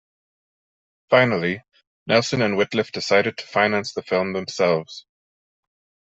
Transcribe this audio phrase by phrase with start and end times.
[1.11, 1.61] Finally,
[2.07, 5.05] Nelson and Wittliff decided to finance the film themselves.